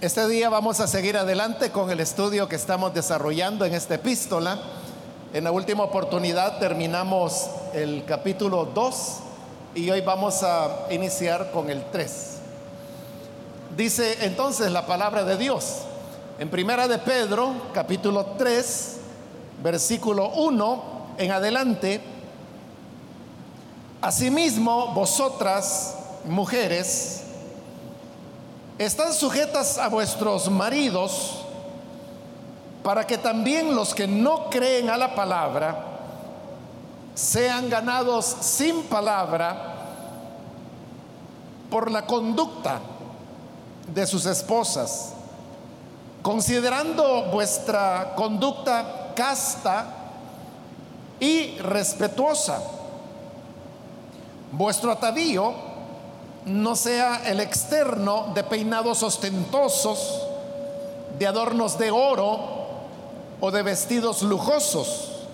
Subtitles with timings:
[0.00, 4.58] Este día vamos a seguir adelante con el estudio que estamos desarrollando en esta epístola.
[5.34, 9.16] En la última oportunidad terminamos el capítulo 2
[9.74, 12.38] y hoy vamos a iniciar con el 3.
[13.76, 15.80] Dice entonces la palabra de Dios
[16.38, 18.96] en Primera de Pedro, capítulo 3,
[19.62, 20.82] versículo 1
[21.18, 22.00] en adelante.
[24.00, 25.94] Asimismo, vosotras,
[26.24, 27.19] mujeres,
[28.80, 31.44] están sujetas a vuestros maridos
[32.82, 35.84] para que también los que no creen a la palabra
[37.14, 39.74] sean ganados sin palabra
[41.68, 42.80] por la conducta
[43.86, 45.12] de sus esposas,
[46.22, 49.88] considerando vuestra conducta casta
[51.20, 52.62] y respetuosa.
[54.52, 55.69] Vuestro atavío
[56.46, 60.22] no sea el externo de peinados ostentosos,
[61.18, 62.38] de adornos de oro
[63.40, 65.26] o de vestidos lujosos,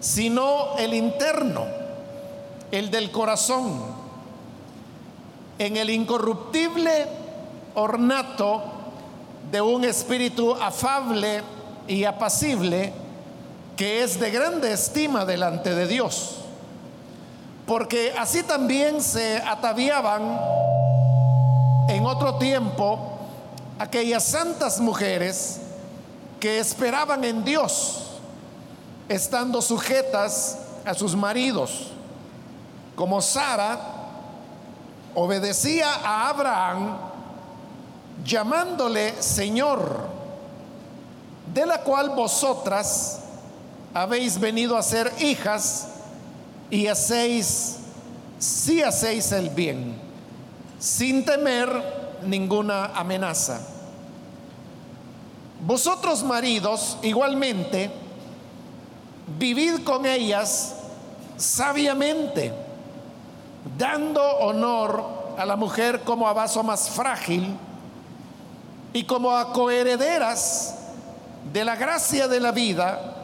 [0.00, 1.64] sino el interno,
[2.70, 3.80] el del corazón,
[5.58, 7.06] en el incorruptible
[7.74, 8.62] ornato
[9.50, 11.42] de un espíritu afable
[11.86, 12.92] y apacible
[13.76, 16.41] que es de grande estima delante de Dios
[17.66, 20.40] porque así también se ataviaban
[21.88, 22.98] en otro tiempo
[23.78, 25.60] aquellas santas mujeres
[26.40, 28.18] que esperaban en Dios,
[29.08, 31.92] estando sujetas a sus maridos,
[32.96, 33.78] como Sara
[35.14, 36.96] obedecía a Abraham
[38.24, 40.00] llamándole Señor,
[41.52, 43.20] de la cual vosotras
[43.94, 45.88] habéis venido a ser hijas
[46.72, 47.76] y hacéis,
[48.38, 49.94] si hacéis el bien,
[50.78, 51.68] sin temer
[52.24, 53.60] ninguna amenaza.
[55.66, 57.90] Vosotros maridos, igualmente,
[59.38, 60.76] vivid con ellas
[61.36, 62.54] sabiamente,
[63.76, 67.54] dando honor a la mujer como a vaso más frágil
[68.94, 70.74] y como a coherederas
[71.52, 73.14] de la gracia de la vida,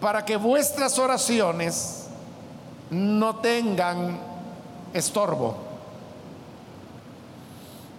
[0.00, 2.03] para que vuestras oraciones
[2.90, 4.18] no tengan
[4.92, 5.56] estorbo.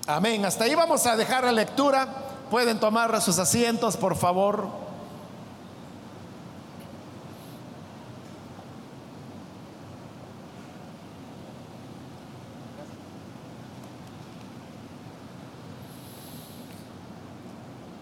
[0.08, 0.46] Amén.
[0.46, 2.08] Hasta ahí vamos a dejar la lectura.
[2.52, 4.86] Pueden tomar sus asientos, por favor.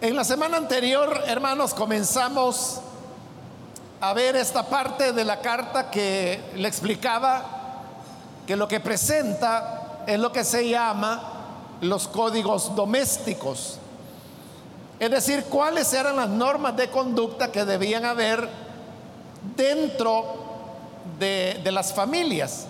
[0.03, 2.81] En la semana anterior, hermanos, comenzamos
[4.03, 7.41] a ver esta parte de la carta que le explicaba
[8.45, 13.79] que lo que presenta es lo que se llama los códigos domésticos.
[14.99, 18.49] Es decir, cuáles eran las normas de conducta que debían haber
[19.55, 20.25] dentro
[21.17, 22.65] de, de las familias.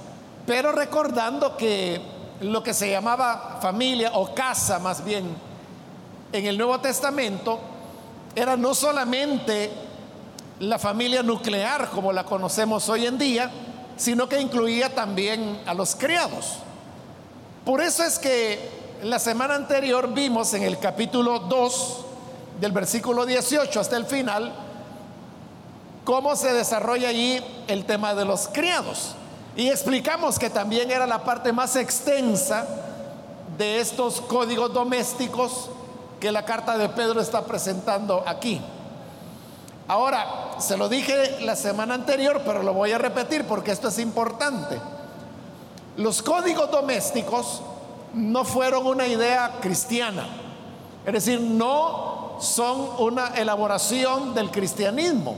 [0.46, 2.00] Pero recordando que
[2.42, 5.36] lo que se llamaba familia o casa más bien
[6.32, 7.60] en el Nuevo Testamento
[8.36, 9.83] era no solamente
[10.63, 13.51] la familia nuclear como la conocemos hoy en día,
[13.97, 16.56] sino que incluía también a los criados.
[17.66, 18.69] Por eso es que
[19.03, 22.06] la semana anterior vimos en el capítulo 2
[22.62, 24.53] del versículo 18 hasta el final
[26.06, 29.16] cómo se desarrolla allí el tema de los criados.
[29.57, 32.66] Y explicamos que también era la parte más extensa
[33.57, 35.69] de estos códigos domésticos
[36.22, 38.62] que la carta de Pedro está presentando aquí.
[39.88, 44.00] Ahora, se lo dije la semana anterior, pero lo voy a repetir porque esto es
[44.00, 44.80] importante.
[45.98, 47.62] Los códigos domésticos
[48.14, 50.26] no fueron una idea cristiana,
[51.06, 55.36] es decir, no son una elaboración del cristianismo.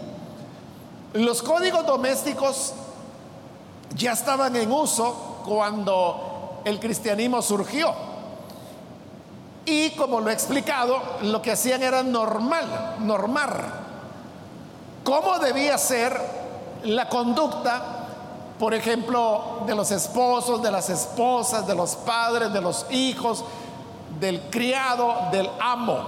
[1.14, 2.74] Los códigos domésticos
[3.96, 7.94] ya estaban en uso cuando el cristianismo surgió.
[9.66, 13.85] Y como lo he explicado, lo que hacían era normal, normar
[15.06, 16.20] cómo debía ser
[16.84, 18.08] la conducta,
[18.60, 23.46] por ejemplo, de los esposos, de las esposas, de los padres, de los hijos,
[24.20, 26.00] del criado, del amo.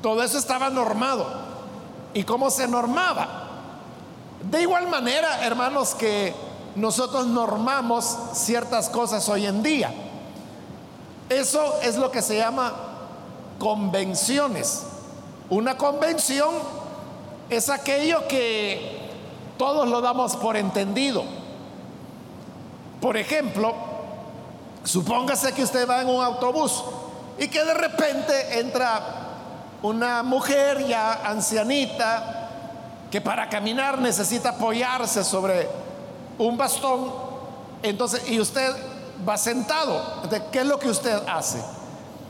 [0.00, 1.26] Todo eso estaba normado.
[2.14, 3.28] ¿Y cómo se normaba?
[4.48, 6.34] De igual manera, hermanos, que
[6.76, 9.92] nosotros normamos ciertas cosas hoy en día.
[11.28, 12.72] Eso es lo que se llama
[13.58, 14.84] convenciones.
[15.48, 16.81] Una convención
[17.56, 19.00] es aquello que
[19.58, 21.24] todos lo damos por entendido.
[23.00, 23.74] Por ejemplo,
[24.84, 26.84] supóngase que usted va en un autobús
[27.38, 29.00] y que de repente entra
[29.82, 32.42] una mujer ya ancianita
[33.10, 35.68] que para caminar necesita apoyarse sobre
[36.38, 37.12] un bastón,
[37.82, 38.74] entonces, y usted
[39.28, 41.62] va sentado, ¿qué es lo que usted hace?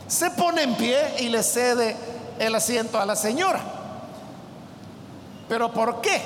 [0.07, 1.95] Se pone en pie y le cede
[2.39, 3.61] el asiento a la señora.
[5.47, 6.21] ¿Pero por qué?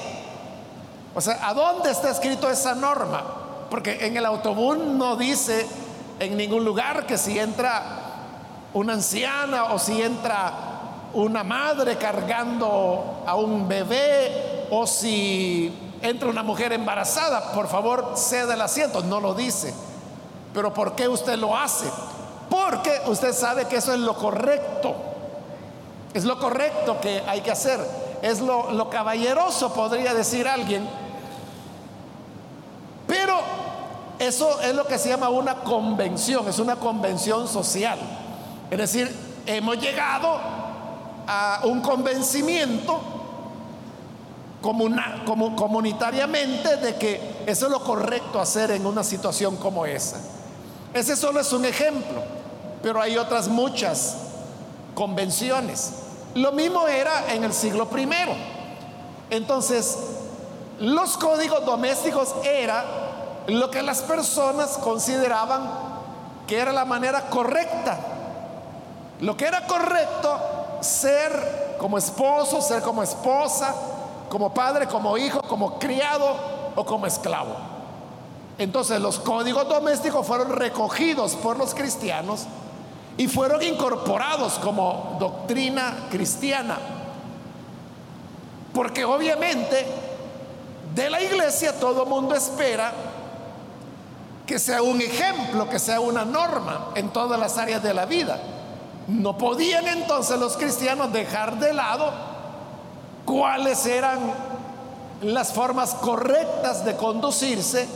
[1.16, 3.24] O sea, ¿a dónde está escrito esa norma?
[3.70, 5.68] Porque en el autobús no dice
[6.20, 7.84] en ningún lugar que si entra
[8.74, 10.54] una anciana o si entra
[11.14, 18.54] una madre cargando a un bebé o si entra una mujer embarazada, por favor ceda
[18.54, 19.02] el asiento.
[19.02, 19.74] No lo dice.
[20.54, 21.88] Pero ¿por qué usted lo hace?
[22.50, 24.96] Porque usted sabe que eso es lo correcto.
[26.14, 27.80] Es lo correcto que hay que hacer.
[28.22, 30.88] Es lo, caballeroso, podría decir alguien.
[33.08, 33.40] Pero
[34.20, 38.00] eso es lo que se llama una convención, es una convención social.
[38.70, 39.16] Es decir,
[39.46, 40.40] hemos llegado
[41.28, 43.00] a un convencimiento
[44.62, 50.18] como comunitariamente de que eso es lo correcto hacer en una situación como esa.
[50.94, 52.24] Ese solo es un ejemplo,
[52.82, 54.18] pero hay otras muchas
[54.96, 56.07] convenciones.
[56.38, 58.32] Lo mismo era en el siglo primero.
[59.32, 59.98] Entonces,
[60.80, 62.86] los códigos domésticos era
[63.48, 65.68] lo que las personas consideraban
[66.46, 67.98] que era la manera correcta.
[69.20, 70.40] Lo que era correcto
[70.82, 73.74] ser como esposo, ser como esposa,
[74.30, 76.36] como padre, como hijo, como criado
[76.76, 77.56] o como esclavo.
[78.60, 82.46] Entonces los códigos domésticos fueron recogidos por los cristianos
[83.18, 86.78] y fueron incorporados como doctrina cristiana.
[88.74, 89.86] Porque obviamente
[90.94, 92.92] de la iglesia todo mundo espera
[94.46, 98.40] que sea un ejemplo, que sea una norma en todas las áreas de la vida.
[99.08, 102.12] No podían entonces los cristianos dejar de lado
[103.26, 104.20] cuáles eran
[105.22, 107.88] las formas correctas de conducirse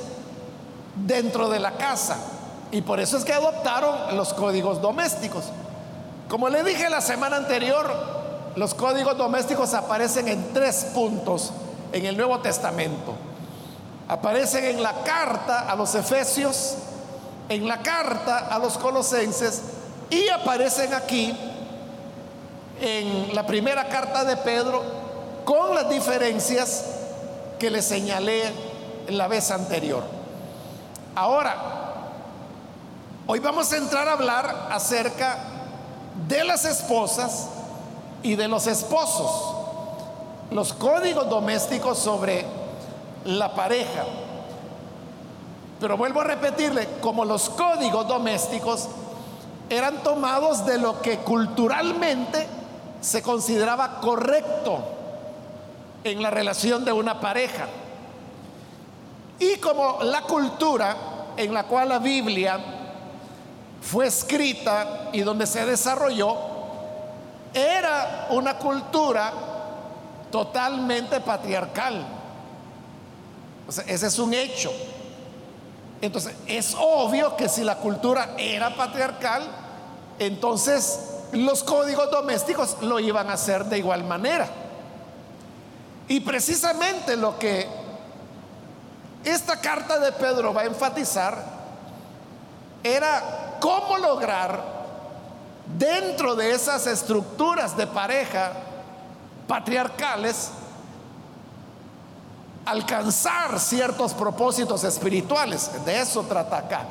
[0.96, 2.18] dentro de la casa.
[2.72, 5.46] Y por eso es que adoptaron los códigos domésticos.
[6.30, 7.94] Como le dije la semana anterior,
[8.56, 11.52] los códigos domésticos aparecen en tres puntos
[11.92, 13.14] en el Nuevo Testamento.
[14.08, 16.76] Aparecen en la carta a los Efesios,
[17.50, 19.62] en la carta a los Colosenses
[20.10, 21.36] y aparecen aquí
[22.80, 24.82] en la primera carta de Pedro
[25.44, 26.86] con las diferencias
[27.60, 28.44] que le señalé
[29.10, 30.04] la vez anterior.
[31.16, 31.81] Ahora,
[33.28, 35.38] hoy vamos a entrar a hablar acerca
[36.28, 37.50] de las esposas
[38.24, 39.56] y de los esposos,
[40.52, 42.46] los códigos domésticos sobre
[43.26, 44.06] la pareja.
[45.80, 48.88] Pero vuelvo a repetirle, como los códigos domésticos
[49.70, 52.48] eran tomados de lo que culturalmente
[53.02, 54.80] se consideraba correcto
[56.04, 57.68] en la relación de una pareja.
[59.40, 60.96] Y como la cultura
[61.38, 62.60] en la cual la Biblia
[63.82, 66.38] fue escrita y donde se desarrolló,
[67.54, 69.34] era una cultura
[70.32, 72.06] totalmente patriarcal.
[73.88, 74.72] ese es un hecho.
[76.00, 79.44] Entonces, es obvio que si la cultura era patriarcal,
[80.20, 81.00] entonces
[81.32, 84.48] los códigos domésticos lo iban a hacer de igual manera.
[86.08, 87.68] Y precisamente lo que
[89.24, 91.38] esta carta de Pedro va a enfatizar
[92.84, 94.62] era cómo lograr
[95.78, 98.52] dentro de esas estructuras de pareja
[99.48, 100.52] patriarcales
[102.66, 105.70] alcanzar ciertos propósitos espirituales.
[105.86, 106.86] De eso trata acá.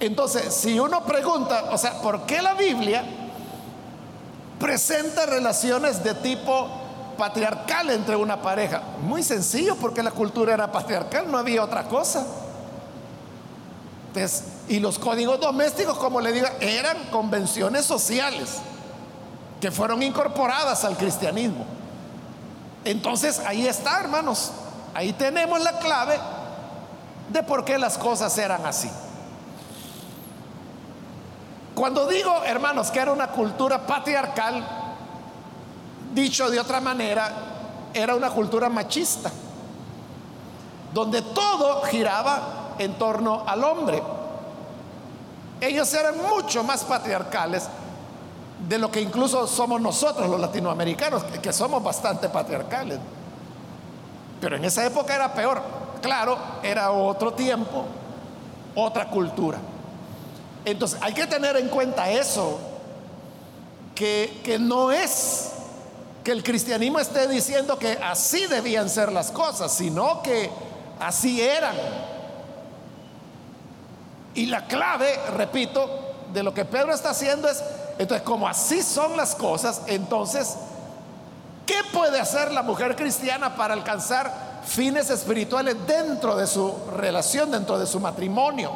[0.00, 3.04] Entonces, si uno pregunta, o sea, ¿por qué la Biblia
[4.58, 6.68] presenta relaciones de tipo
[7.16, 8.82] patriarcal entre una pareja?
[9.02, 12.26] Muy sencillo, porque la cultura era patriarcal, no había otra cosa.
[14.68, 18.58] Y los códigos domésticos, como le digo, eran convenciones sociales
[19.60, 21.64] que fueron incorporadas al cristianismo.
[22.84, 24.52] Entonces, ahí está, hermanos.
[24.94, 26.18] Ahí tenemos la clave
[27.30, 28.90] de por qué las cosas eran así.
[31.74, 34.64] Cuando digo, hermanos, que era una cultura patriarcal,
[36.14, 37.28] Dicho de otra manera,
[37.92, 39.32] era una cultura machista,
[40.92, 44.00] donde todo giraba en torno al hombre.
[45.60, 47.68] Ellos eran mucho más patriarcales
[48.68, 52.98] de lo que incluso somos nosotros los latinoamericanos, que, somos bastante patriarcales.
[54.40, 55.62] Pero en esa época era peor.
[56.00, 57.84] Claro, era otro tiempo,
[58.74, 59.58] otra cultura.
[60.64, 62.58] Entonces hay que tener en cuenta eso,
[63.94, 65.50] que, que no es
[66.24, 70.50] que el cristianismo esté diciendo que así debían ser las cosas, sino que
[70.98, 71.76] así eran.
[74.34, 75.88] Y la clave, repito,
[76.32, 77.62] de lo que Pedro está haciendo es,
[77.98, 80.56] entonces como así son las cosas, entonces,
[81.66, 87.78] ¿qué puede hacer la mujer cristiana para alcanzar fines espirituales dentro de su relación, dentro
[87.78, 88.72] de su matrimonio?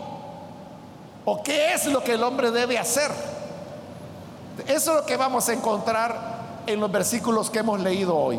[1.24, 3.10] ¿O qué es lo que el hombre debe hacer?
[4.66, 8.38] Eso es lo que vamos a encontrar en los versículos que hemos leído hoy.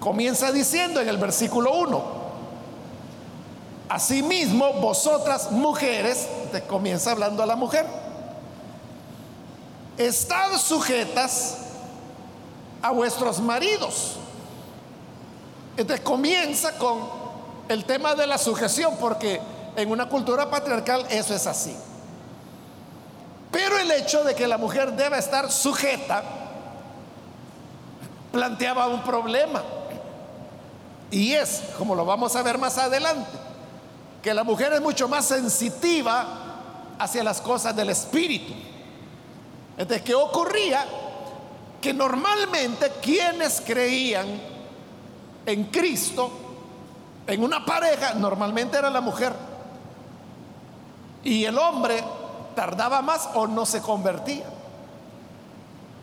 [0.00, 2.25] Comienza diciendo en el versículo 1,
[3.88, 7.86] asimismo vosotras mujeres, te comienza hablando a la mujer,
[9.98, 11.58] estad sujetas
[12.82, 14.16] a vuestros maridos.
[15.76, 16.98] Entonces comienza con
[17.68, 19.40] el tema de la sujeción, porque
[19.76, 21.76] en una cultura patriarcal eso es así.
[23.50, 26.22] Pero el hecho de que la mujer deba estar sujeta
[28.32, 29.62] planteaba un problema.
[31.10, 33.45] Y es, como lo vamos a ver más adelante,
[34.26, 36.26] que la mujer es mucho más sensitiva
[36.98, 38.52] hacia las cosas del espíritu.
[39.78, 40.84] Entonces, ¿qué ocurría?
[41.80, 44.26] Que normalmente quienes creían
[45.46, 46.28] en Cristo,
[47.24, 49.32] en una pareja, normalmente era la mujer.
[51.22, 52.02] Y el hombre
[52.56, 54.46] tardaba más o no se convertía.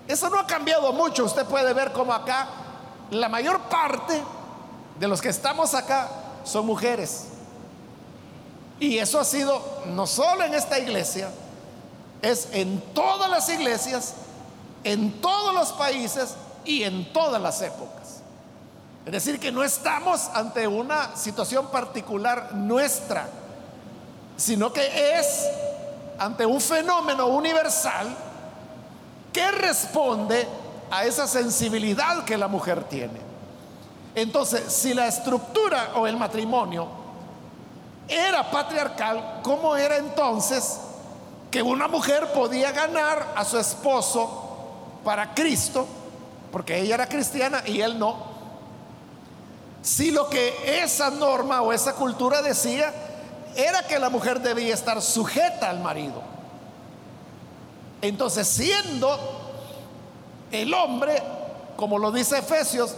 [0.08, 1.26] Eso no ha cambiado mucho.
[1.26, 2.48] Usted puede ver como acá
[3.12, 4.24] la mayor parte
[4.98, 6.08] de los que estamos acá
[6.46, 7.33] son mujeres.
[8.84, 11.30] Y eso ha sido no solo en esta iglesia,
[12.22, 14.14] es en todas las iglesias,
[14.84, 16.36] en todos los países
[16.66, 18.20] y en todas las épocas.
[19.06, 23.30] Es decir, que no estamos ante una situación particular nuestra,
[24.36, 25.48] sino que es
[26.20, 28.14] ante un fenómeno universal
[29.32, 30.46] que responde
[30.92, 33.22] a esa sensibilidad que la mujer tiene.
[34.14, 37.03] Entonces, si la estructura o el matrimonio
[38.08, 40.80] era patriarcal, ¿cómo era entonces
[41.50, 45.88] que una mujer podía ganar a su esposo para Cristo?
[46.52, 48.34] Porque ella era cristiana y él no.
[49.82, 52.94] Si lo que esa norma o esa cultura decía
[53.56, 56.22] era que la mujer debía estar sujeta al marido.
[58.02, 59.18] Entonces, siendo
[60.52, 61.22] el hombre,
[61.76, 62.96] como lo dice Efesios,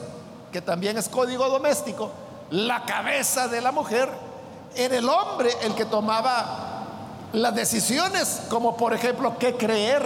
[0.51, 2.11] que también es código doméstico,
[2.49, 4.09] la cabeza de la mujer,
[4.75, 6.65] era el hombre el que tomaba
[7.33, 10.03] las decisiones, como por ejemplo qué creer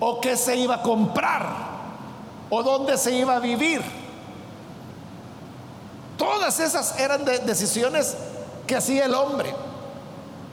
[0.00, 1.46] o qué se iba a comprar
[2.50, 3.82] o dónde se iba a vivir.
[6.18, 8.16] Todas esas eran decisiones
[8.66, 9.54] que hacía el hombre.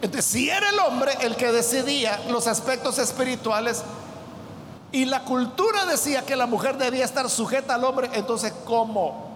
[0.02, 3.84] Entonces, si era el hombre el que decidía los aspectos espirituales
[4.92, 9.29] y la cultura decía que la mujer debía estar sujeta al hombre, entonces, ¿cómo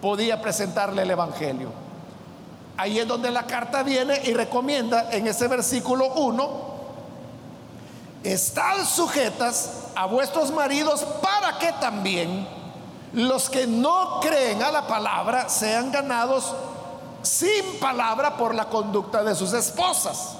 [0.00, 1.70] podía presentarle el Evangelio?
[2.76, 6.76] Ahí es donde la carta viene y recomienda en ese versículo 1,
[8.22, 12.46] estad sujetas a vuestros maridos para que también
[13.14, 16.54] los que no creen a la palabra sean ganados
[17.22, 20.34] sin palabra por la conducta de sus esposas.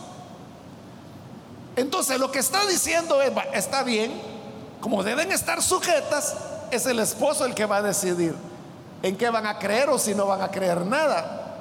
[1.75, 4.13] Entonces lo que está diciendo es, está bien,
[4.81, 6.37] como deben estar sujetas,
[6.71, 8.35] es el esposo el que va a decidir
[9.07, 11.55] en qué van a creer o si no van a creer nada.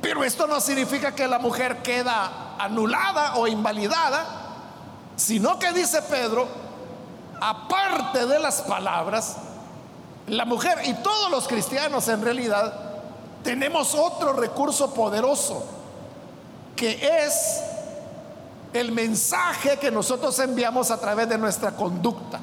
[0.00, 4.24] Pero esto no significa que la mujer queda anulada o invalidada,
[5.14, 6.48] sino que dice Pedro,
[7.38, 9.36] aparte de las palabras,
[10.26, 12.72] la mujer y todos los cristianos en realidad
[13.42, 15.62] tenemos otro recurso poderoso,
[16.76, 17.60] que es
[18.72, 22.40] el mensaje que nosotros enviamos a través de nuestra conducta,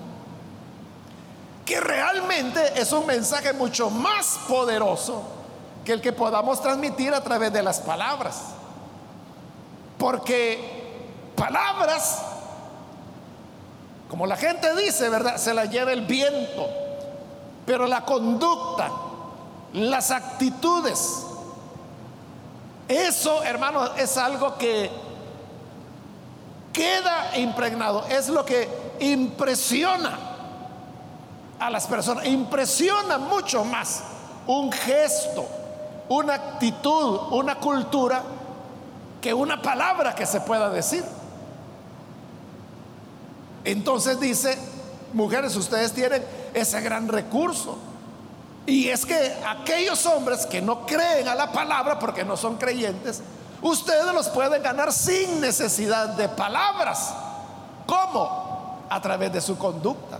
[1.67, 5.21] que realmente es un mensaje mucho más poderoso
[5.83, 8.41] que el que podamos transmitir a través de las palabras.
[9.97, 10.95] Porque
[11.35, 12.19] palabras,
[14.09, 15.35] como la gente dice, ¿verdad?
[15.35, 16.69] Se la lleva el viento,
[17.65, 18.89] pero la conducta,
[19.73, 21.25] las actitudes.
[22.87, 24.89] Eso, hermano, es algo que
[26.71, 28.69] queda impregnado, es lo que
[29.01, 30.36] impresiona
[31.59, 34.03] a las personas, impresiona mucho más
[34.45, 35.47] un gesto,
[36.09, 38.23] una actitud, una cultura,
[39.21, 41.03] que una palabra que se pueda decir.
[43.63, 44.57] Entonces dice,
[45.13, 46.23] mujeres, ustedes tienen
[46.53, 47.77] ese gran recurso.
[48.65, 53.21] Y es que aquellos hombres que no creen a la palabra porque no son creyentes,
[53.61, 57.13] Ustedes los pueden ganar sin necesidad de palabras.
[57.85, 58.85] ¿Cómo?
[58.89, 60.19] A través de su conducta.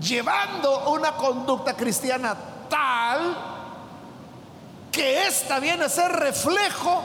[0.00, 2.36] Llevando una conducta cristiana
[2.68, 3.36] tal
[4.90, 7.02] que esta viene a ser reflejo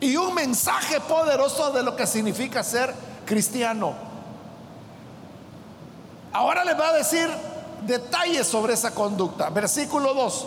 [0.00, 2.94] y un mensaje poderoso de lo que significa ser
[3.26, 3.94] cristiano.
[6.32, 7.28] Ahora les va a decir
[7.82, 9.50] detalles sobre esa conducta.
[9.50, 10.46] Versículo 2.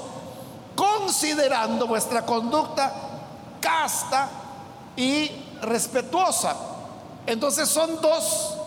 [0.76, 2.92] Considerando vuestra conducta
[3.60, 4.30] casta
[4.96, 5.30] y
[5.62, 6.56] respetuosa.
[7.26, 8.58] Entonces son dos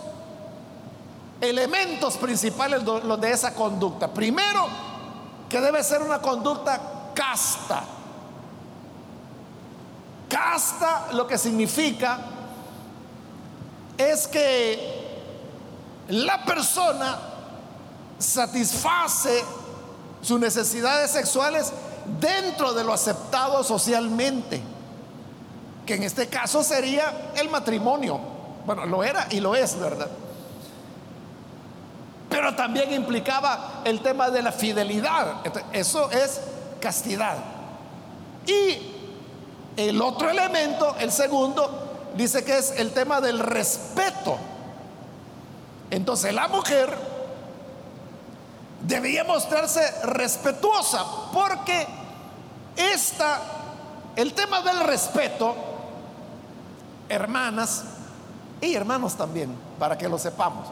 [1.40, 4.12] elementos principales de esa conducta.
[4.12, 4.66] Primero,
[5.48, 6.80] que debe ser una conducta
[7.14, 7.82] casta.
[10.28, 12.18] Casta lo que significa
[13.96, 15.06] es que
[16.08, 17.18] la persona
[18.18, 19.44] satisface
[20.20, 21.72] sus necesidades sexuales
[22.20, 24.60] dentro de lo aceptado socialmente,
[25.84, 28.18] que en este caso sería el matrimonio.
[28.64, 30.08] Bueno, lo era y lo es, ¿verdad?
[32.36, 35.36] Pero también implicaba el tema de la fidelidad.
[35.72, 36.38] Eso es
[36.78, 37.38] castidad.
[38.44, 38.76] Y
[39.74, 44.36] el otro elemento, el segundo, dice que es el tema del respeto.
[45.90, 46.94] Entonces la mujer
[48.82, 51.86] debía mostrarse respetuosa porque
[52.76, 53.40] esta,
[54.14, 55.56] el tema del respeto,
[57.08, 57.84] hermanas
[58.60, 60.66] y hermanos también, para que lo sepamos.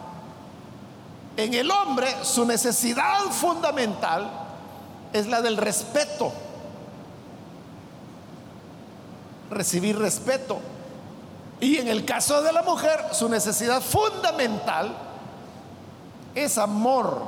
[1.37, 4.31] En el hombre su necesidad fundamental
[5.13, 6.33] es la del respeto
[9.55, 10.59] recibir respeto.
[11.61, 14.95] Y en el caso de la mujer, su necesidad fundamental
[16.35, 17.23] es amor,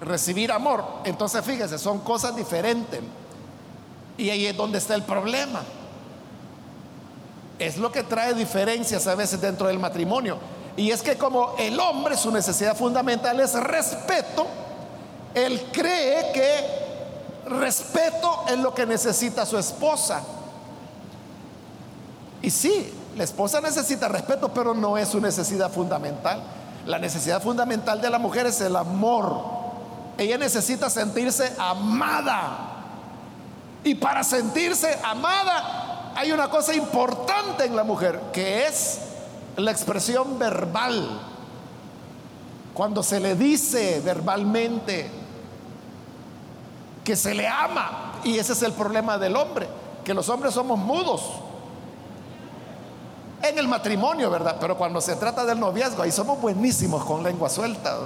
[0.00, 0.84] recibir amor.
[1.04, 3.00] Entonces, fíjese, son cosas diferentes.
[4.16, 5.62] Y ahí es donde está el problema.
[7.58, 10.38] Es lo que trae diferencias a veces dentro del matrimonio.
[10.76, 14.46] Y es que como el hombre, su necesidad fundamental es respeto,
[15.34, 20.22] él cree que respeto es lo que necesita su esposa.
[22.42, 26.42] Y sí, la esposa necesita respeto, pero no es su necesidad fundamental.
[26.86, 29.42] La necesidad fundamental de la mujer es el amor.
[30.16, 32.70] Ella necesita sentirse amada.
[33.84, 38.99] Y para sentirse amada hay una cosa importante en la mujer, que es
[39.56, 41.20] la expresión verbal.
[42.74, 45.10] Cuando se le dice verbalmente
[47.04, 49.68] que se le ama, y ese es el problema del hombre,
[50.04, 51.22] que los hombres somos mudos
[53.42, 54.56] en el matrimonio, ¿verdad?
[54.60, 57.98] Pero cuando se trata del noviazgo, ahí somos buenísimos con lengua suelta.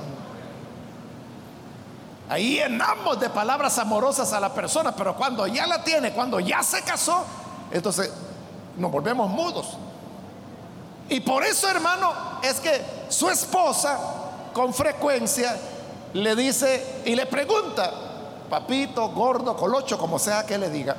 [2.29, 6.63] Ahí llenamos de palabras amorosas a la persona, pero cuando ya la tiene, cuando ya
[6.63, 7.25] se casó,
[7.71, 8.11] entonces
[8.79, 9.77] nos volvemos mudos.
[11.09, 12.13] Y por eso, hermano,
[12.43, 13.99] es que su esposa
[14.53, 15.57] con frecuencia
[16.15, 17.93] le dice y le pregunta,
[18.49, 20.97] papito, gordo, colocho, como sea que le diga,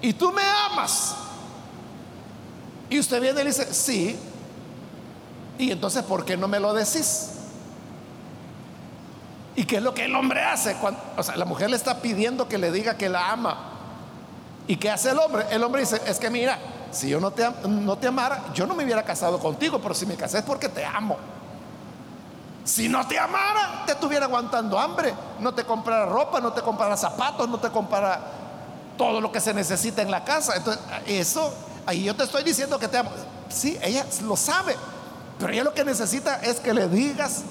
[0.00, 1.14] ¿y tú me amas?
[2.88, 4.18] Y usted viene y le dice, sí.
[5.58, 7.30] Y entonces, ¿por qué no me lo decís?
[9.54, 10.74] ¿Y qué es lo que el hombre hace?
[10.76, 13.70] Cuando, o sea, la mujer le está pidiendo que le diga que la ama.
[14.66, 15.44] ¿Y qué hace el hombre?
[15.50, 16.58] El hombre dice, es que mira,
[16.90, 20.16] si yo no te, no amara, yo no me hubiera casado contigo, pero si me
[20.16, 21.16] casé es porque te amo.
[22.64, 26.96] Si no te amara, te estuviera aguantando hambre, no te comprara ropa, no te comprara
[26.96, 28.20] zapatos, no te comprara
[28.96, 30.56] todo lo que se necesita en la casa.
[30.56, 31.52] Entonces, eso
[31.86, 33.10] Ahí yo te estoy diciendo que te amo.
[33.48, 34.76] Sí, ella lo sabe.
[35.38, 37.42] Pero ella lo que necesita es que le digas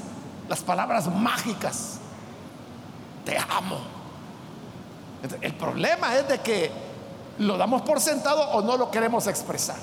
[0.47, 1.97] las palabras mágicas.
[3.25, 3.79] Te amo.
[5.41, 6.71] El problema es de que
[7.39, 9.77] lo damos por sentado o no lo queremos expresar.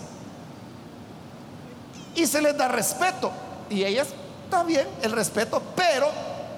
[2.14, 3.30] Y se les da respeto.
[3.68, 4.02] Y ella
[4.44, 6.08] está bien el respeto, pero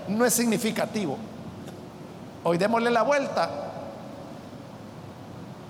[0.09, 1.17] no es significativo.
[2.45, 3.69] Hoy démosle la vuelta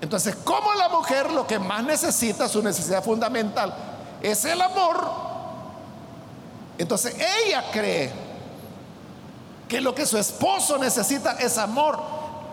[0.01, 3.73] entonces, como la mujer lo que más necesita, su necesidad fundamental,
[4.21, 5.09] es el amor,
[6.77, 7.15] entonces
[7.45, 8.11] ella cree
[9.67, 11.99] que lo que su esposo necesita es amor.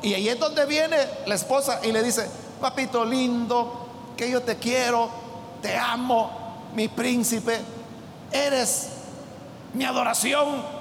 [0.02, 2.28] Y ahí es donde viene la esposa y le dice,
[2.60, 5.08] papito lindo, que yo te quiero,
[5.62, 6.30] te amo,
[6.74, 7.60] mi príncipe,
[8.30, 8.88] eres
[9.74, 10.76] mi adoración.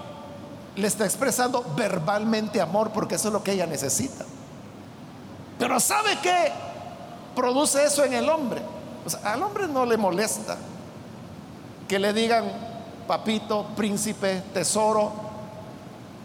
[0.76, 4.26] Le está expresando verbalmente amor porque eso es lo que ella necesita.
[5.58, 6.52] Pero ¿sabe qué
[7.36, 8.62] produce eso en el hombre?
[9.24, 10.58] al hombre no le molesta
[11.88, 12.46] que le digan,
[13.08, 15.12] papito, príncipe, tesoro,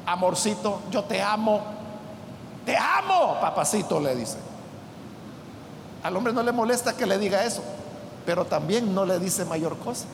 [0.06, 1.60] amorcito, yo te amo.
[2.64, 4.38] Te amo, papacito, le dice.
[6.02, 7.62] Al hombre no le molesta que le diga eso,
[8.24, 10.06] pero también no le dice mayor cosa.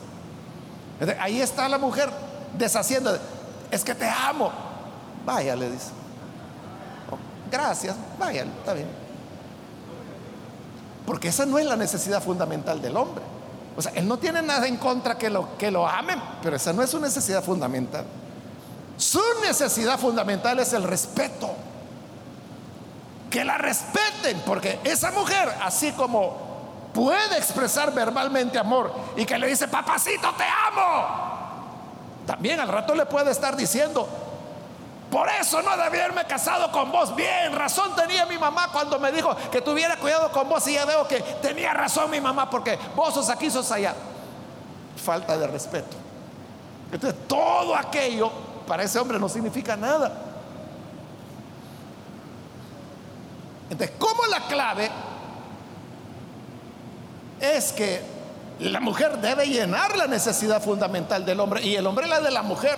[1.19, 2.09] Ahí está la mujer
[2.57, 3.17] deshaciendo.
[3.71, 4.51] Es que te amo.
[5.25, 5.89] Vaya, le dice.
[7.11, 7.17] Oh,
[7.51, 8.87] gracias, vaya, está bien.
[11.05, 13.23] Porque esa no es la necesidad fundamental del hombre.
[13.77, 16.73] O sea, él no tiene nada en contra que lo, que lo amen, pero esa
[16.73, 18.05] no es su necesidad fundamental.
[18.97, 21.46] Su necesidad fundamental es el respeto.
[23.37, 29.45] Que la respeten, porque esa mujer, así como puede expresar verbalmente amor y que le
[29.45, 31.05] dice, papacito, te amo,
[32.25, 34.09] también al rato le puede estar diciendo,
[35.11, 37.15] por eso no debí haberme casado con vos.
[37.15, 40.85] Bien, razón tenía mi mamá cuando me dijo que tuviera cuidado con vos y ya
[40.85, 43.93] veo que tenía razón mi mamá porque vos sos aquí, sos allá.
[45.05, 45.95] Falta de respeto.
[46.91, 48.31] Entonces, todo aquello
[48.65, 50.23] para ese hombre no significa nada.
[53.69, 54.89] Entonces, ¿cómo la clave
[57.39, 58.01] es que
[58.59, 62.41] la mujer debe llenar la necesidad fundamental del hombre y el hombre la de la
[62.41, 62.77] mujer.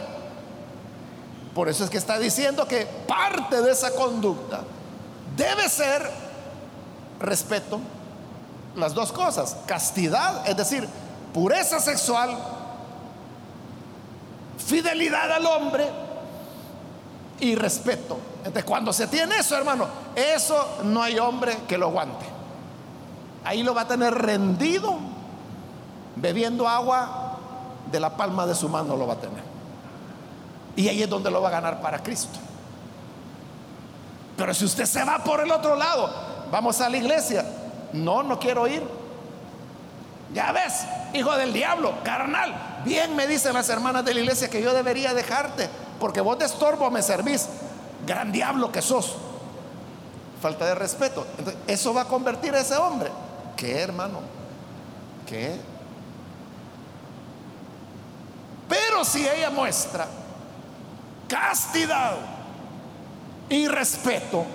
[1.54, 4.62] Por eso es que está diciendo que parte de esa conducta
[5.36, 6.10] debe ser
[7.20, 7.80] respeto,
[8.76, 10.88] las dos cosas, castidad, es decir,
[11.34, 12.38] pureza sexual,
[14.58, 15.88] fidelidad al hombre
[17.40, 18.18] y respeto.
[18.40, 22.26] Entonces, cuando se tiene eso, hermano, eso no hay hombre que lo aguante.
[23.44, 24.98] Ahí lo va a tener rendido,
[26.16, 27.38] bebiendo agua
[27.92, 29.44] de la palma de su mano lo va a tener.
[30.76, 32.40] Y ahí es donde lo va a ganar para Cristo.
[34.38, 36.10] Pero si usted se va por el otro lado,
[36.52, 37.46] vamos a la iglesia.
[37.92, 38.84] No, no quiero ir.
[40.34, 42.82] Ya ves, hijo del diablo, carnal.
[42.86, 45.68] Bien me dicen las hermanas de la iglesia que yo debería dejarte,
[46.00, 47.50] porque vos de estorbo me servís.
[48.06, 49.16] Gran diablo que sos.
[50.42, 51.26] Falta de respeto.
[51.38, 53.12] Entonces, eso va a convertir a ese hombre
[53.60, 54.22] ¿Qué, hermano?
[55.28, 55.60] ¿Qué?
[58.70, 60.08] Pero si ella muestra
[61.28, 62.16] castidad
[63.50, 64.46] y respeto,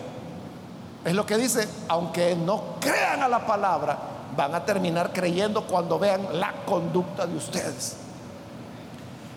[1.05, 3.99] es lo que dice, aunque no crean a la palabra,
[4.35, 7.99] van a terminar creyendo cuando vean la conducta de ustedes.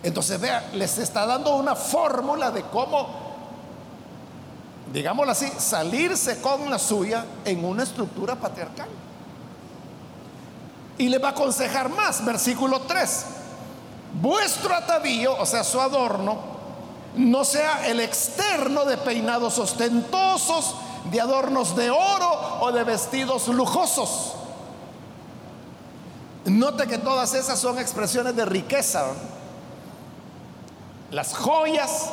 [0.02, 3.27] Entonces, vean, les está dando una fórmula de cómo,
[4.94, 8.88] digámoslo así, salirse con la suya en una estructura patriarcal.
[10.98, 13.26] Y le va a aconsejar más, versículo 3.
[14.22, 16.38] Vuestro atavío, o sea, su adorno,
[17.16, 20.76] no sea el externo de peinados ostentosos,
[21.12, 24.34] de adornos de oro o de vestidos lujosos.
[26.46, 29.06] Note que todas esas son expresiones de riqueza.
[31.12, 32.10] Las joyas,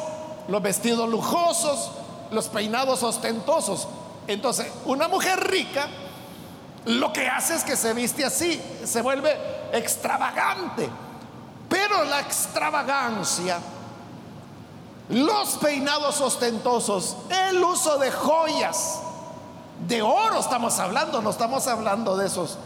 [0.48, 1.90] los vestidos lujosos,
[2.34, 3.88] los peinados ostentosos.
[4.26, 5.88] Entonces, una mujer rica
[6.86, 9.34] lo que hace es que se viste así, se vuelve
[9.72, 10.88] extravagante.
[11.68, 13.58] Pero la extravagancia,
[15.08, 17.16] los peinados ostentosos,
[17.48, 19.00] el uso de joyas,
[19.88, 22.58] de oro estamos hablando, no estamos hablando de esos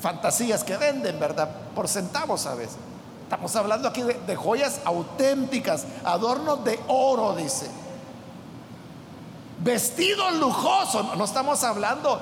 [0.00, 1.50] fantasías que venden, ¿verdad?
[1.74, 2.76] Por centavos a veces.
[3.24, 7.68] Estamos hablando aquí de, de joyas auténticas, adornos de oro, dice.
[9.62, 12.20] Vestidos lujosos, no estamos hablando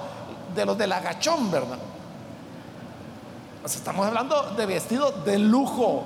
[0.54, 1.78] de los del agachón, ¿verdad?
[3.64, 6.04] estamos hablando de vestido de lujo.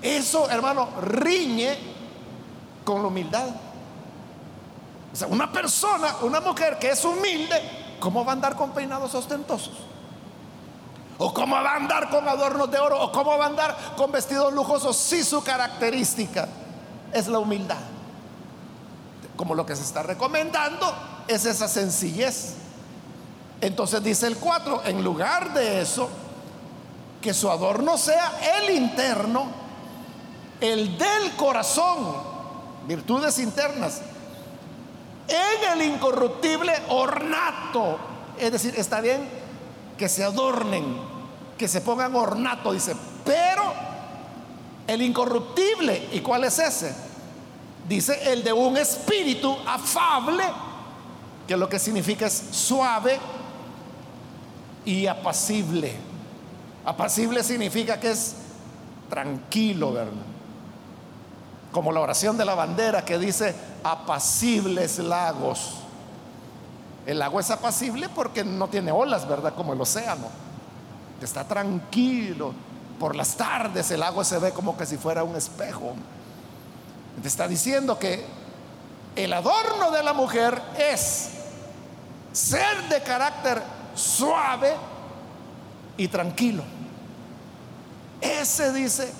[0.00, 1.78] Eso, hermano, riñe
[2.84, 3.48] con la humildad.
[5.12, 9.14] O sea, una persona, una mujer que es humilde, ¿cómo va a andar con peinados
[9.14, 9.74] ostentosos?
[11.18, 13.00] ¿O cómo va a andar con adornos de oro?
[13.00, 14.96] ¿O cómo va a andar con vestidos lujosos?
[14.96, 16.48] Si su característica
[17.12, 17.78] es la humildad.
[19.36, 20.92] Como lo que se está recomendando
[21.28, 22.54] es esa sencillez.
[23.60, 26.08] Entonces dice el 4, en lugar de eso,
[27.20, 29.46] que su adorno sea el interno,
[30.60, 32.16] el del corazón,
[32.86, 34.02] virtudes internas,
[35.28, 37.98] en el incorruptible ornato.
[38.38, 39.28] Es decir, está bien
[39.96, 40.96] que se adornen,
[41.56, 43.72] que se pongan ornato, dice, pero
[44.88, 47.11] el incorruptible, ¿y cuál es ese?
[47.88, 50.44] Dice el de un espíritu afable,
[51.46, 53.18] que lo que significa es suave,
[54.84, 55.94] y apacible.
[56.84, 58.34] Apacible significa que es
[59.08, 60.12] tranquilo, ¿verdad?
[61.70, 65.74] Como la oración de la bandera que dice apacibles lagos.
[67.06, 69.54] El lago es apacible porque no tiene olas, ¿verdad?
[69.54, 70.26] Como el océano.
[71.20, 72.52] Está tranquilo.
[72.98, 75.94] Por las tardes el lago se ve como que si fuera un espejo.
[77.20, 78.24] Te está diciendo que
[79.14, 81.28] el adorno de la mujer es
[82.32, 83.62] ser de carácter
[83.94, 84.74] suave
[85.96, 86.62] y tranquilo.
[88.20, 89.12] Ese dice,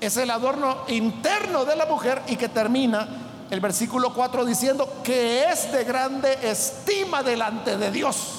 [0.00, 3.08] es el adorno interno de la mujer y que termina
[3.50, 8.34] el versículo 4 diciendo que es de grande estima delante de Dios.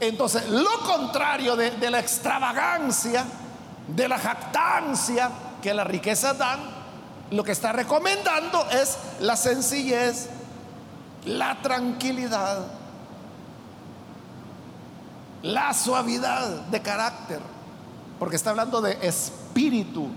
[0.00, 3.24] Entonces, lo contrario de, de la extravagancia,
[3.86, 5.30] de la jactancia
[5.62, 6.60] que las riquezas dan,
[7.30, 10.28] lo que está recomendando es la sencillez,
[11.24, 12.66] la tranquilidad,
[15.42, 17.40] la suavidad de carácter,
[18.18, 20.08] porque está hablando de espíritu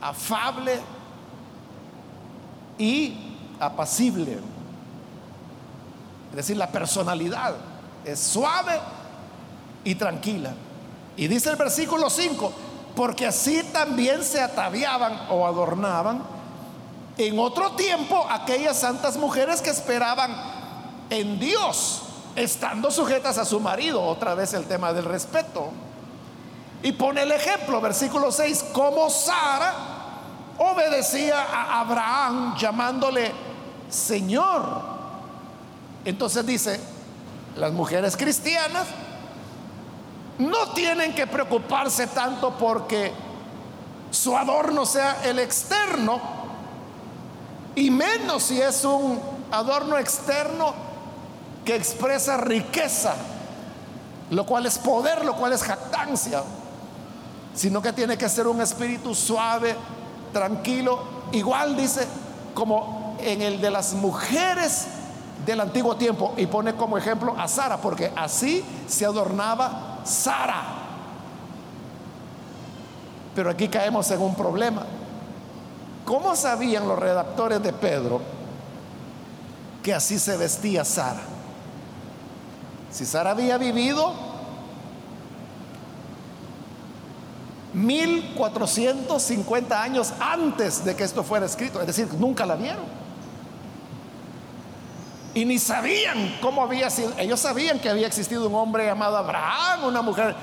[0.00, 0.80] afable
[2.78, 3.16] y
[3.58, 4.38] apacible.
[6.30, 7.54] Es decir, la personalidad
[8.04, 8.78] es suave
[9.84, 10.52] y tranquila.
[11.16, 12.52] Y dice el versículo 5,
[12.96, 16.22] porque así también se ataviaban o adornaban
[17.18, 20.34] en otro tiempo aquellas santas mujeres que esperaban
[21.10, 22.02] en Dios,
[22.34, 25.70] estando sujetas a su marido, otra vez el tema del respeto.
[26.82, 29.74] Y pone el ejemplo, versículo 6, como Sara
[30.58, 33.32] obedecía a Abraham llamándole
[33.90, 34.82] Señor.
[36.04, 36.80] Entonces dice,
[37.56, 38.86] las mujeres cristianas
[40.38, 43.12] no tienen que preocuparse tanto porque
[44.10, 46.20] su adorno sea el externo,
[47.74, 49.20] y menos si es un
[49.50, 50.74] adorno externo
[51.64, 53.14] que expresa riqueza,
[54.30, 56.42] lo cual es poder, lo cual es jactancia,
[57.54, 59.76] sino que tiene que ser un espíritu suave,
[60.32, 61.00] tranquilo,
[61.32, 62.06] igual dice
[62.54, 64.86] como en el de las mujeres
[65.44, 66.34] del antiguo tiempo.
[66.36, 70.62] Y pone como ejemplo a Sara, porque así se adornaba Sara.
[73.34, 74.84] Pero aquí caemos en un problema.
[76.04, 78.20] ¿Cómo sabían los redactores de Pedro
[79.82, 81.22] que así se vestía Sara?
[82.90, 84.14] Si Sara había vivido
[87.74, 93.05] 1450 años antes de que esto fuera escrito, es decir, nunca la vieron.
[95.36, 97.12] Y ni sabían cómo había sido.
[97.18, 100.34] Ellos sabían que había existido un hombre llamado Abraham, una mujer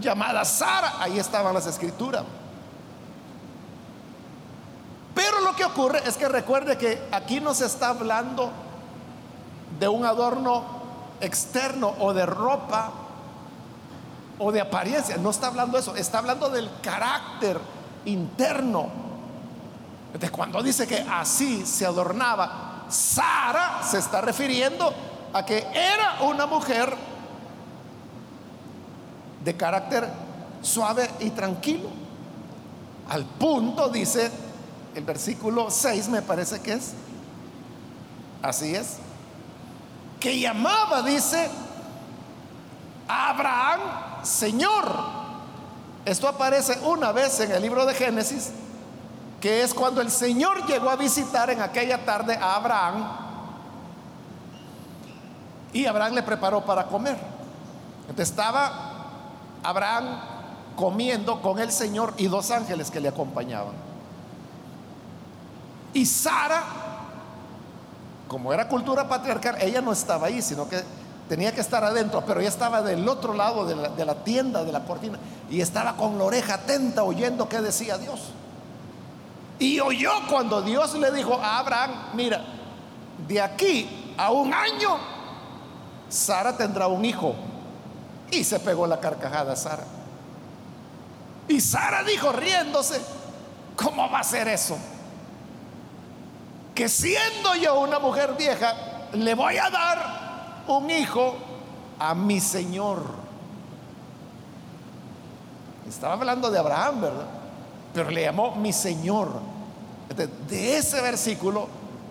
[0.00, 1.02] llamada Sara.
[1.02, 2.22] Ahí estaban las escrituras.
[5.16, 8.52] Pero lo que ocurre es que recuerde que aquí no se está hablando
[9.80, 10.62] de un adorno
[11.20, 12.92] externo o de ropa
[14.38, 15.16] o de apariencia.
[15.16, 15.96] No está hablando de eso.
[15.96, 17.58] Está hablando del carácter
[18.04, 18.90] interno.
[20.16, 24.92] De cuando dice que así se adornaba Sara se está refiriendo
[25.32, 26.96] a que era una mujer
[29.44, 30.08] de carácter
[30.62, 31.88] suave y tranquilo.
[33.08, 34.30] Al punto, dice
[34.94, 36.92] el versículo 6, me parece que es,
[38.42, 38.96] así es,
[40.18, 41.48] que llamaba, dice,
[43.08, 43.80] a Abraham
[44.22, 45.16] Señor.
[46.04, 48.50] Esto aparece una vez en el libro de Génesis
[49.40, 53.26] que es cuando el Señor llegó a visitar en aquella tarde a Abraham
[55.72, 57.18] y Abraham le preparó para comer.
[58.16, 58.72] Estaba
[59.62, 60.20] Abraham
[60.74, 63.74] comiendo con el Señor y dos ángeles que le acompañaban.
[65.92, 66.62] Y Sara,
[68.28, 70.82] como era cultura patriarcal, ella no estaba ahí, sino que
[71.28, 74.64] tenía que estar adentro, pero ella estaba del otro lado de la, de la tienda,
[74.64, 75.18] de la cortina,
[75.50, 78.32] y estaba con la oreja atenta oyendo qué decía Dios.
[79.58, 82.44] Y oyó cuando Dios le dijo a Abraham, mira,
[83.26, 84.98] de aquí a un año,
[86.08, 87.34] Sara tendrá un hijo.
[88.30, 89.84] Y se pegó la carcajada Sara.
[91.48, 93.00] Y Sara dijo riéndose,
[93.76, 94.76] ¿cómo va a ser eso?
[96.74, 98.74] Que siendo yo una mujer vieja,
[99.12, 101.36] le voy a dar un hijo
[101.98, 103.02] a mi Señor.
[105.88, 107.35] Estaba hablando de Abraham, ¿verdad?
[107.96, 109.30] Pero le llamó mi Señor.
[110.48, 111.66] De ese versículo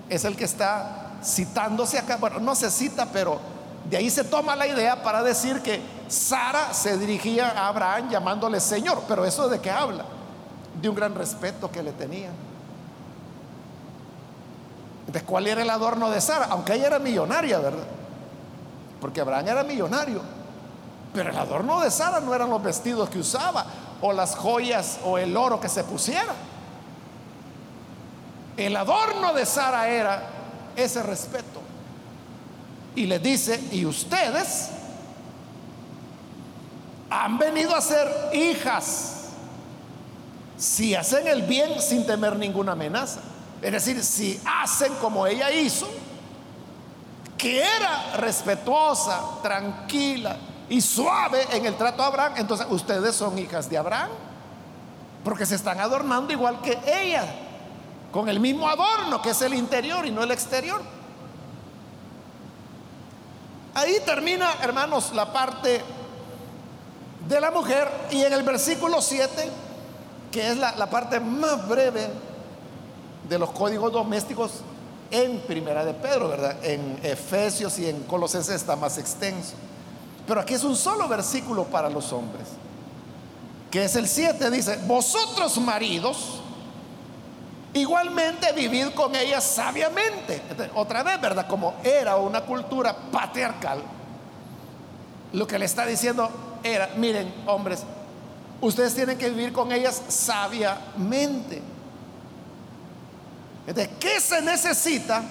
[0.10, 2.18] es el que está citándose acá.
[2.18, 3.40] Bueno, no se cita, pero
[3.88, 8.60] de ahí se toma la idea para decir que Sara se dirigía a Abraham llamándole
[8.60, 9.04] Señor.
[9.08, 10.06] Pero eso de qué habla?
[10.82, 12.32] De un gran respeto que le tenía.
[15.06, 16.48] ¿De cuál era el adorno de Sara?
[16.50, 17.86] Aunque ella era millonaria, ¿verdad?
[19.00, 20.20] Porque Abraham era millonario.
[21.14, 23.68] Pero el adorno de Sara no eran los vestidos que usaba
[24.06, 26.36] o las joyas o el oro que se pusiera.
[28.56, 30.30] El adorno de Sara era
[30.76, 31.60] ese respeto.
[32.96, 34.70] Y le dice, y ustedes
[37.10, 39.30] han venido a ser hijas
[40.56, 43.22] si hacen el bien sin temer ninguna amenaza.
[43.60, 45.90] Es decir, si hacen como ella hizo,
[47.40, 50.38] que era respetuosa, tranquila
[50.70, 54.10] y suave en el trato a Abraham, entonces ustedes son hijas de Abraham,
[55.24, 57.26] porque se están adornando igual que ella,
[58.12, 60.82] con el mismo adorno que es el interior y no el exterior.
[63.74, 65.84] Ahí termina, hermanos, la parte
[67.28, 69.50] de la mujer y en el versículo 7,
[70.32, 72.08] que es la, la parte más breve
[73.28, 74.62] de los códigos domésticos
[75.12, 76.58] en Primera de Pedro, ¿verdad?
[76.64, 79.56] En Efesios y en Colosenses está más extenso.
[80.28, 82.48] Pero aquí es un solo versículo para los hombres,
[83.70, 86.42] que es el 7, dice, vosotros maridos,
[87.74, 90.42] igualmente vivid con ellas sabiamente.
[90.74, 91.48] otra vez, ¿verdad?
[91.48, 93.80] Como era una cultura patriarcal,
[95.34, 96.30] lo que le está diciendo
[96.64, 97.84] era, miren, hombres,
[98.62, 101.62] ustedes tienen que vivir con ellas sabiamente.
[103.68, 105.24] ¿De ¿qué se necesita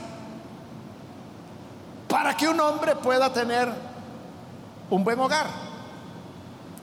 [2.09, 3.73] para que un hombre pueda tener
[4.91, 5.47] un buen hogar?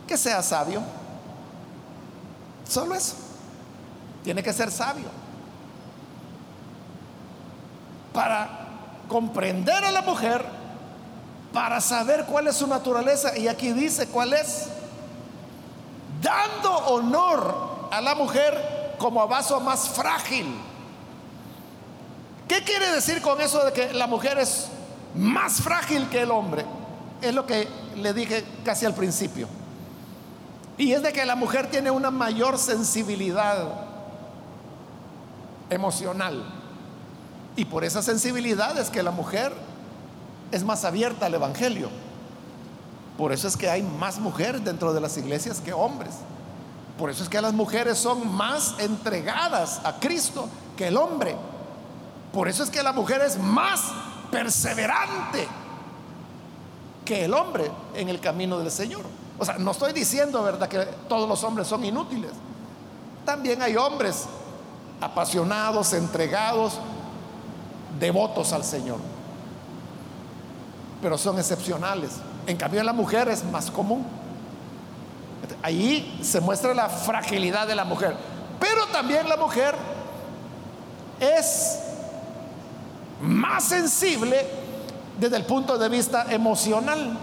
[0.08, 0.82] Que sea sabio.
[2.68, 3.16] Solo eso.
[4.24, 5.08] Tiene que ser sabio.
[8.14, 8.50] Para
[9.08, 10.46] comprender a la mujer,
[11.54, 14.68] para saber cuál es su naturaleza, y aquí dice cuál es,
[16.22, 20.56] dando honor a la mujer como a vaso más frágil
[22.52, 24.68] ¿Qué quiere decir con eso de que la mujer es
[25.16, 26.66] más frágil que el hombre?
[27.22, 29.48] Es lo que le dije casi al principio.
[30.78, 33.68] Y es de que la mujer tiene una mayor sensibilidad
[35.70, 36.44] emocional.
[37.56, 39.54] Y por esa sensibilidad es que la mujer
[40.52, 41.90] es más abierta al Evangelio.
[43.18, 46.16] Por eso es que hay más mujeres dentro de las iglesias que hombres.
[46.98, 51.36] Por eso es que las mujeres son más entregadas a Cristo que el hombre.
[52.34, 53.82] Por eso es que la mujer es más
[54.32, 55.48] perseverante
[57.06, 59.04] que el hombre en el camino del Señor.
[59.38, 62.32] O sea, no estoy diciendo, ¿verdad?, que todos los hombres son inútiles.
[63.26, 64.26] También hay hombres
[65.00, 66.78] apasionados, entregados,
[68.00, 69.00] devotos al Señor.
[71.02, 72.12] Pero son excepcionales.
[72.46, 74.06] En cambio, la mujer es más común.
[75.64, 78.16] Ahí se muestra la fragilidad de la mujer.
[78.60, 79.76] Pero también la mujer
[81.20, 81.80] es
[83.22, 84.61] más sensible
[85.22, 87.16] desde el punto de vista emocional.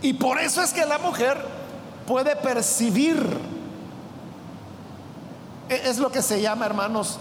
[0.00, 1.36] Y por eso es que la mujer
[2.06, 3.18] puede percibir,
[5.68, 7.18] e-, es lo que se llama, hermanos,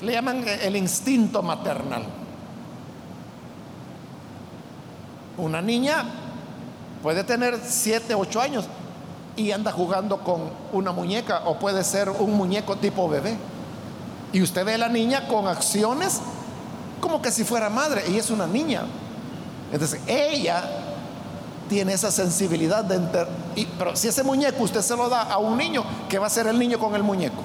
[0.00, 2.06] le llaman el instinto maternal.
[5.36, 6.02] Una niña
[7.02, 8.64] puede tener 7, 8 años
[9.36, 13.36] y anda jugando con una muñeca o puede ser un muñeco tipo bebé.
[14.32, 16.22] Y usted ve a la niña con acciones
[17.04, 18.80] como que si fuera madre, y es una niña.
[19.70, 20.64] Entonces, ella
[21.68, 25.36] tiene esa sensibilidad de enter y, pero si ese muñeco usted se lo da a
[25.36, 27.42] un niño, ¿qué va a hacer el niño con el muñeco?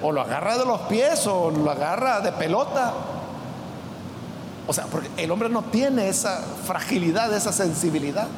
[0.00, 2.94] O lo agarra de los pies o lo agarra de pelota.
[4.68, 8.28] O sea, porque el hombre no tiene esa fragilidad, esa sensibilidad.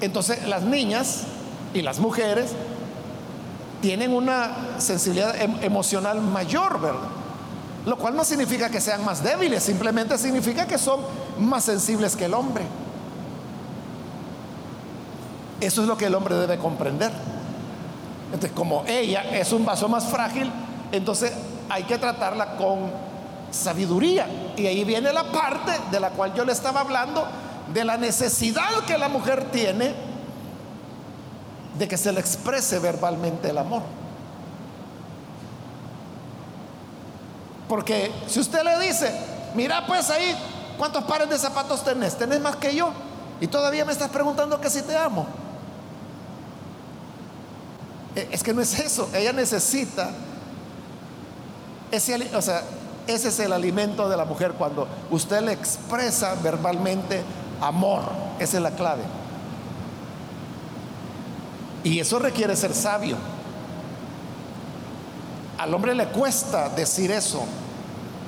[0.00, 1.22] Entonces las niñas
[1.74, 2.52] y las mujeres
[3.80, 7.08] tienen una sensibilidad em, emocional mayor, ¿verdad?
[7.84, 11.00] Lo cual no significa que sean más débiles, simplemente significa que son
[11.38, 12.64] más sensibles que el hombre.
[15.60, 17.12] Eso es lo que el hombre debe comprender.
[18.26, 20.50] Entonces, como ella es un vaso más frágil,
[20.90, 21.32] entonces
[21.68, 22.90] hay que tratarla con
[23.50, 24.26] sabiduría.
[24.56, 27.24] Y ahí viene la parte de la cual yo le estaba hablando,
[27.72, 29.94] de la necesidad que la mujer tiene
[31.78, 33.82] de que se le exprese verbalmente el amor.
[37.68, 39.12] Porque si usted le dice,
[39.54, 40.36] mira pues ahí,
[40.78, 42.16] ¿cuántos pares de zapatos tenés?
[42.16, 42.92] Tenés más que yo.
[43.40, 45.26] Y todavía me estás preguntando que si te amo.
[48.14, 49.08] E, es que no es eso.
[49.14, 50.10] Ella necesita
[51.90, 52.62] ese, o sea,
[53.06, 57.22] ese es el alimento de la mujer cuando usted le expresa verbalmente
[57.60, 58.02] amor.
[58.38, 59.02] Esa es la clave.
[61.86, 63.16] Y eso requiere ser sabio.
[65.56, 67.44] Al hombre le cuesta decir eso.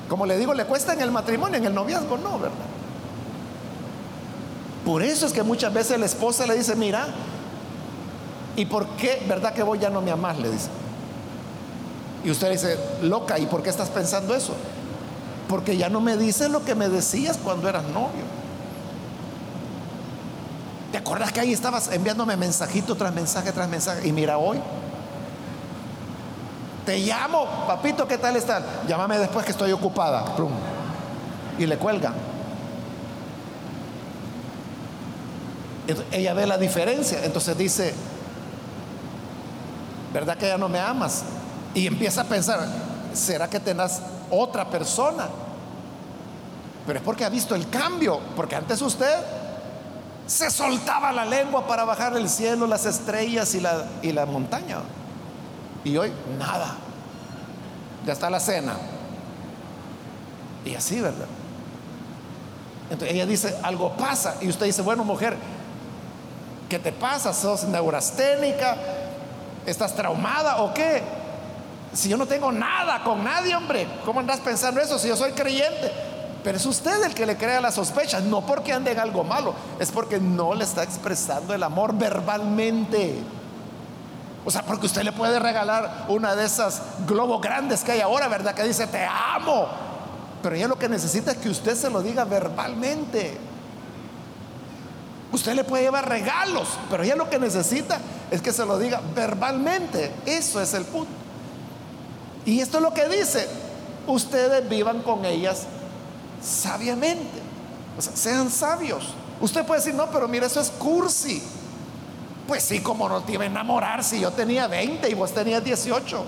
[0.07, 2.55] Como le digo, le cuesta en el matrimonio, en el noviazgo, no, ¿verdad?
[4.85, 7.07] Por eso es que muchas veces la esposa le dice, mira,
[8.55, 10.39] ¿y por qué, verdad que vos ya no me amás?
[10.39, 10.69] Le dice.
[12.23, 14.53] Y usted dice, loca, ¿y por qué estás pensando eso?
[15.49, 18.38] Porque ya no me dices lo que me decías cuando eras novio.
[20.91, 24.07] ¿Te acuerdas que ahí estabas enviándome mensajito tras mensaje tras mensaje?
[24.07, 24.59] Y mira hoy.
[26.85, 28.63] te llamo, papito, ¿qué tal estás?
[28.87, 30.25] Llámame después que estoy ocupada.
[31.59, 32.13] Y le cuelga.
[36.11, 37.93] ella ve la diferencia, entonces dice,
[40.13, 41.23] ¿verdad que ya no me amas?
[41.73, 42.59] Y empieza a pensar,
[43.13, 45.27] ¿será que tenés otra persona?
[46.85, 49.15] Pero es porque ha visto el cambio, porque antes usted
[50.29, 54.77] se soltaba la lengua para bajar el cielo, las estrellas y la, y la montaña.
[55.83, 56.75] Y hoy nada.
[58.05, 58.75] Ya está la cena.
[60.63, 61.25] Y así, ¿verdad?
[62.91, 64.35] Entonces ella dice, algo pasa.
[64.39, 65.35] Y usted dice, bueno, mujer,
[66.69, 67.33] ¿qué te pasa?
[67.33, 68.77] ¿Sos neurasténica?
[69.65, 71.01] ¿Estás traumada o qué?
[71.91, 75.31] Si yo no tengo nada con nadie, hombre, ¿cómo andas pensando eso si yo soy
[75.31, 75.91] creyente?
[76.43, 79.91] Pero es usted el que le crea la sospecha, no porque ande algo malo, es
[79.91, 83.19] porque no le está expresando el amor verbalmente.
[84.45, 88.27] O sea, porque usted le puede regalar una de esas globos grandes que hay ahora,
[88.29, 88.55] ¿verdad?
[88.55, 89.67] Que dice, te amo.
[90.41, 93.37] Pero ella lo que necesita es que usted se lo diga verbalmente.
[95.33, 97.99] Usted le puede llevar regalos, pero ella lo que necesita
[98.31, 100.11] es que se lo diga verbalmente.
[100.25, 101.11] Eso es el punto.
[102.45, 103.47] Y esto es lo que dice.
[104.07, 105.67] Ustedes vivan con ellas
[106.41, 107.41] sabiamente.
[107.97, 109.13] O sea, sean sabios.
[109.41, 111.41] Usted puede decir, no, pero mira, eso es cursi.
[112.47, 115.63] Pues sí, como no te iba a enamorar si yo tenía 20 y vos tenías
[115.63, 116.25] 18.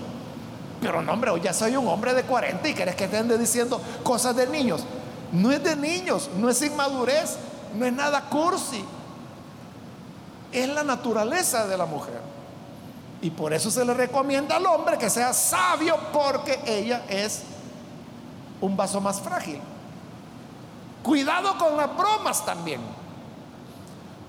[0.80, 3.38] Pero no, hombre, hoy ya soy un hombre de 40 y querés que te ande
[3.38, 4.84] diciendo cosas de niños.
[5.32, 7.36] No es de niños, no es inmadurez,
[7.74, 8.84] no es nada cursi.
[10.52, 12.20] Es la naturaleza de la mujer.
[13.22, 17.42] Y por eso se le recomienda al hombre que sea sabio porque ella es
[18.60, 19.60] un vaso más frágil.
[21.02, 22.80] Cuidado con las bromas también.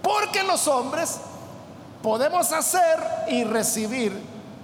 [0.01, 1.19] Porque los hombres
[2.01, 2.99] podemos hacer
[3.29, 4.21] y recibir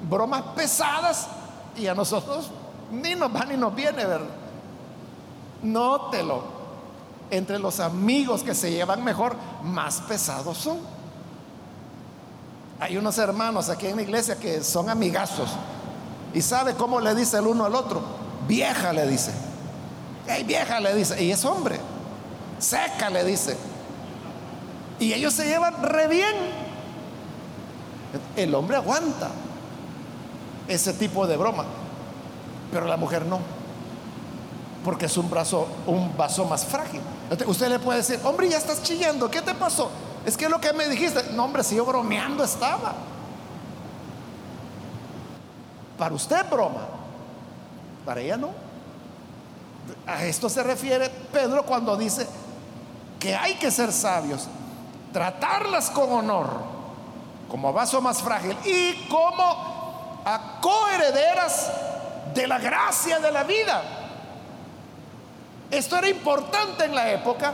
[0.10, 1.28] bromas pesadas
[1.76, 2.50] y a nosotros
[2.92, 4.28] ni nos va ni nos viene, ¿verdad?
[5.64, 6.60] Nótelo.
[7.32, 10.80] Entre los amigos que se llevan mejor, más pesados son.
[12.80, 15.52] Hay unos hermanos aquí en la iglesia que son amigazos.
[16.34, 18.02] ¿Y sabe cómo le dice el uno al otro?
[18.48, 19.32] Vieja le dice.
[20.28, 21.24] Hey, vieja le dice.
[21.24, 21.80] Y es hombre
[22.60, 23.58] seca, le dice.
[25.00, 26.36] Y ellos se llevan re bien.
[28.36, 29.30] El hombre aguanta
[30.68, 31.66] ese tipo de broma,
[32.72, 33.40] pero la mujer no,
[34.84, 37.02] porque es un brazo, un vaso más frágil.
[37.46, 39.90] Usted le puede decir, hombre, ya estás chillando, ¿qué te pasó?
[40.26, 42.94] Es que lo que me dijiste, no, hombre, si yo bromeando estaba.
[45.98, 46.88] Para usted broma,
[48.06, 48.52] para ella no.
[50.06, 52.28] A esto se refiere Pedro cuando dice,
[53.20, 54.48] que hay que ser sabios,
[55.12, 56.50] tratarlas con honor,
[57.50, 61.72] como vaso más frágil y como a coherederas
[62.34, 63.84] de la gracia de la vida.
[65.70, 67.54] Esto era importante en la época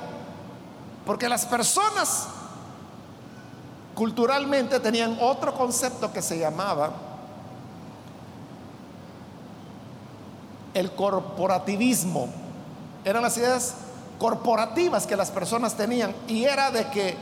[1.06, 2.28] porque las personas
[3.94, 6.92] culturalmente tenían otro concepto que se llamaba
[10.74, 12.28] el corporativismo.
[13.04, 13.76] Eran las ideas
[14.20, 17.18] corporativas que las personas tenían y era de que,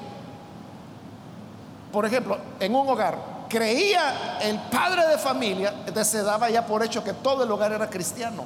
[1.92, 3.18] por ejemplo, en un hogar
[3.50, 5.74] creía el padre de familia,
[6.04, 8.46] se daba ya por hecho que todo el hogar era cristiano.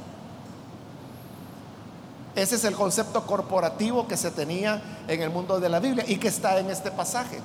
[2.35, 6.17] Ese es el concepto corporativo que se tenía en el mundo de la Biblia y
[6.17, 7.39] que está en este pasaje.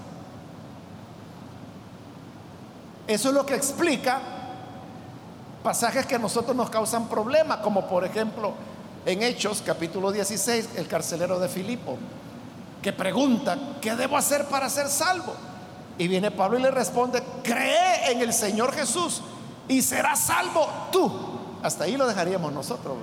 [3.06, 4.20] Eso es lo que explica
[5.62, 8.52] pasajes que a nosotros nos causan problemas, como por ejemplo
[9.04, 11.96] en Hechos capítulo 16, el carcelero de Filipo,
[12.80, 15.34] que pregunta, ¿qué debo hacer para ser salvo?
[15.98, 19.22] Y viene Pablo y le responde, cree en el Señor Jesús
[19.68, 21.12] y serás salvo tú.
[21.62, 22.96] Hasta ahí lo dejaríamos nosotros.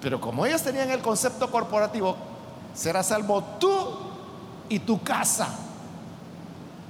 [0.00, 2.16] Pero como ellos tenían el concepto corporativo,
[2.74, 3.98] serás salvo tú
[4.68, 5.48] y tu casa.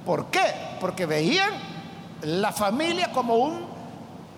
[0.04, 0.76] ¿Por qué?
[0.80, 1.52] Porque veían
[2.22, 3.77] la familia como un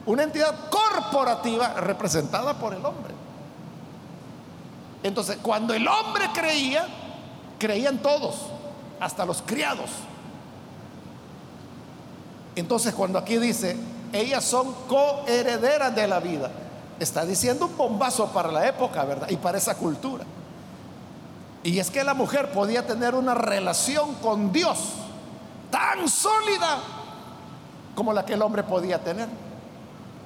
[0.06, 3.14] una entidad corporativa representada por el hombre.
[5.02, 6.86] Entonces, cuando el hombre creía,
[7.58, 8.36] creían todos,
[8.98, 9.90] hasta los criados.
[12.56, 13.76] Entonces, cuando aquí dice,
[14.12, 16.50] ellas son coherederas de la vida,
[16.98, 19.30] está diciendo un bombazo para la época, ¿verdad?
[19.30, 20.24] Y para esa cultura.
[21.62, 24.78] Y es que la mujer podía tener una relación con Dios
[25.70, 26.78] tan sólida
[27.94, 29.28] como la que el hombre podía tener.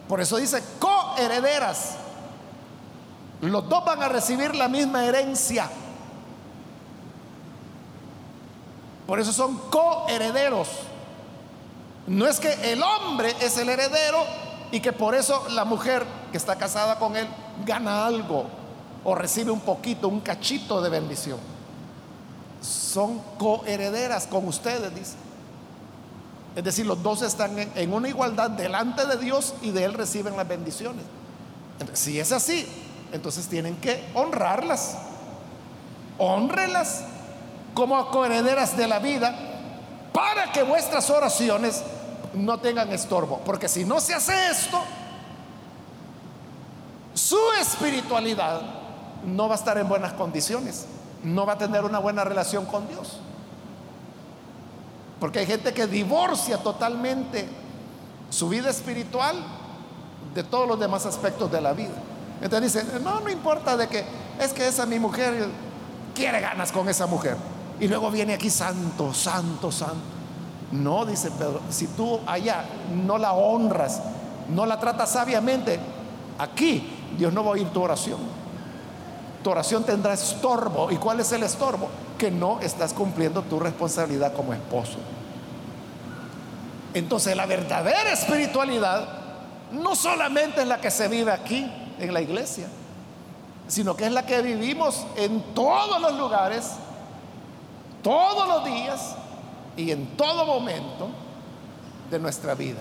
[0.09, 1.96] Por eso dice coherederas.
[3.40, 5.68] Los dos van a recibir la misma herencia.
[9.07, 10.68] Por eso son coherederos.
[12.07, 14.24] No es que el hombre es el heredero
[14.70, 17.26] y que por eso la mujer que está casada con él
[17.64, 18.46] gana algo
[19.05, 21.38] o recibe un poquito, un cachito de bendición.
[22.61, 25.24] Son coherederas con ustedes, dice.
[26.57, 30.36] Es decir, los dos están en una igualdad delante de Dios y de Él reciben
[30.36, 31.05] las bendiciones.
[31.92, 32.66] si es así,
[33.12, 34.96] entonces tienen que honrarlas.
[36.18, 37.02] Honrelas
[37.74, 39.34] como coherederas de la vida
[40.12, 41.82] para que vuestras oraciones
[42.34, 43.40] no tengan estorbo.
[43.44, 44.80] Porque si no se hace esto,
[47.14, 48.61] su espiritualidad
[49.24, 50.86] no va a estar en buenas condiciones,
[51.24, 53.18] no va a tener una buena relación con Dios.
[55.20, 57.48] Porque hay gente que divorcia totalmente
[58.30, 59.36] su vida espiritual
[60.34, 61.94] de todos los demás aspectos de la vida.
[62.40, 64.04] Entonces dice, no, no importa de que
[64.40, 65.48] es que esa mi mujer
[66.14, 67.36] quiere ganas con esa mujer.
[67.80, 70.14] Y luego viene aquí santo, santo, santo.
[70.72, 72.64] No, dice Pedro, si tú allá
[73.04, 74.00] no la honras,
[74.48, 75.78] no la tratas sabiamente,
[76.38, 78.18] aquí Dios no va a oír tu oración.
[79.42, 80.90] Tu oración tendrá estorbo.
[80.90, 81.88] ¿Y cuál es el estorbo?
[82.25, 84.97] Que no estás cumpliendo tu responsabilidad como esposo.
[86.95, 89.07] Entonces la verdadera espiritualidad
[89.72, 92.66] no solamente es la que se vive aquí en la iglesia,
[93.68, 96.70] sino que es la que vivimos en todos los lugares,
[98.03, 99.16] todos los días
[99.77, 101.11] y en todo momento
[102.11, 102.81] de nuestra vida.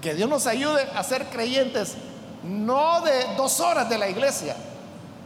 [0.00, 1.96] Que Dios nos ayude a ser creyentes
[2.42, 4.56] no de dos horas de la iglesia,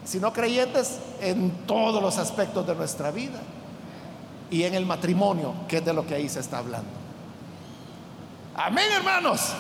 [0.05, 3.38] sino creyentes en todos los aspectos de nuestra vida
[4.50, 6.90] y en el matrimonio, que es de lo que ahí se está hablando.
[8.55, 9.53] Amén, hermanos.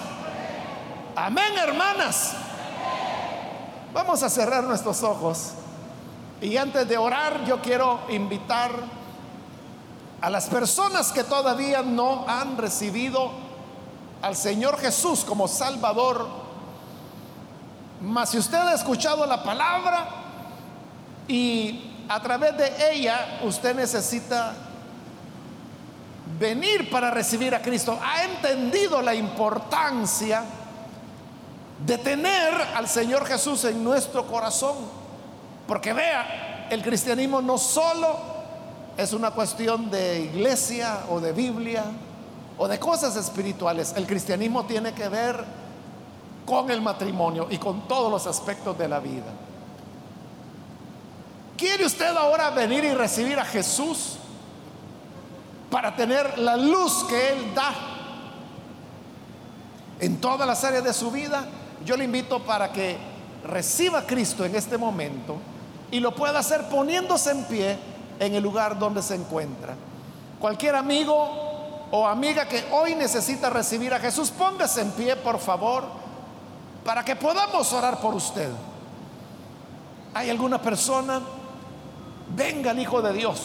[1.16, 2.34] Amén, hermanas.
[3.94, 5.52] Vamos a cerrar nuestros ojos
[6.40, 8.70] y antes de orar yo quiero invitar
[10.20, 13.30] a las personas que todavía no han recibido
[14.22, 16.28] al Señor Jesús como Salvador.
[18.00, 20.21] Mas si usted ha escuchado la palabra
[21.28, 24.54] y a través de ella usted necesita
[26.38, 30.42] venir para recibir a Cristo, ha entendido la importancia
[31.86, 34.76] de tener al Señor Jesús en nuestro corazón.
[35.66, 38.16] Porque vea, el cristianismo no solo
[38.96, 41.84] es una cuestión de iglesia o de Biblia
[42.58, 43.94] o de cosas espirituales.
[43.96, 45.44] El cristianismo tiene que ver
[46.44, 49.30] con el matrimonio y con todos los aspectos de la vida.
[51.62, 54.16] ¿Quiere usted ahora venir y recibir a Jesús
[55.70, 57.72] para tener la luz que Él da
[60.00, 61.46] en todas las áreas de su vida?
[61.84, 62.98] Yo le invito para que
[63.44, 65.36] reciba a Cristo en este momento
[65.92, 67.78] y lo pueda hacer poniéndose en pie
[68.18, 69.76] en el lugar donde se encuentra.
[70.40, 71.14] Cualquier amigo
[71.92, 75.84] o amiga que hoy necesita recibir a Jesús, póngase en pie, por favor,
[76.84, 78.50] para que podamos orar por usted.
[80.12, 81.22] ¿Hay alguna persona?
[82.34, 83.40] Venga el Hijo de Dios.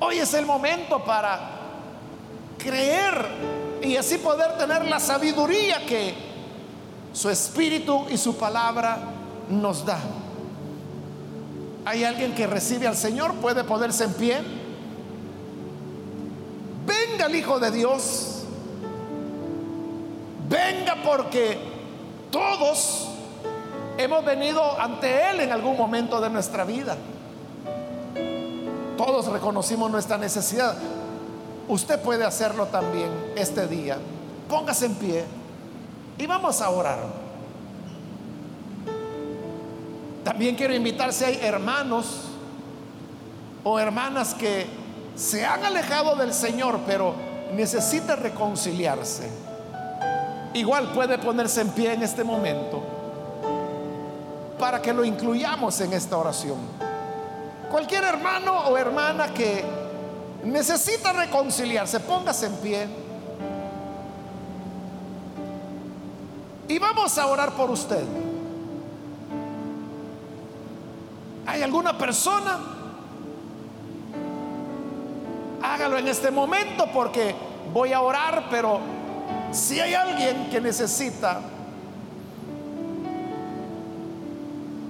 [0.00, 1.38] Hoy es el momento para
[2.58, 3.26] creer
[3.82, 6.14] y así poder tener la sabiduría que
[7.12, 8.98] su espíritu y su palabra
[9.48, 9.98] nos da.
[11.84, 13.34] ¿Hay alguien que recibe al Señor?
[13.34, 14.38] ¿Puede ponerse en pie?
[16.86, 18.42] Venga el Hijo de Dios.
[20.48, 21.58] Venga porque
[22.30, 23.08] todos
[23.98, 26.96] hemos venido ante Él en algún momento de nuestra vida.
[29.04, 30.76] Todos reconocimos nuestra necesidad.
[31.66, 33.98] Usted puede hacerlo también este día.
[34.48, 35.24] Póngase en pie.
[36.18, 37.00] Y vamos a orar.
[40.22, 42.28] También quiero invitar si hay hermanos
[43.64, 44.66] o hermanas que
[45.16, 47.12] se han alejado del Señor, pero
[47.54, 49.28] necesita reconciliarse.
[50.54, 52.80] Igual puede ponerse en pie en este momento
[54.60, 56.91] para que lo incluyamos en esta oración.
[57.72, 59.64] Cualquier hermano o hermana que
[60.44, 62.86] necesita reconciliarse, póngase en pie.
[66.68, 68.04] Y vamos a orar por usted.
[71.46, 72.58] ¿Hay alguna persona?
[75.62, 77.34] Hágalo en este momento porque
[77.72, 78.80] voy a orar, pero
[79.50, 81.40] si hay alguien que necesita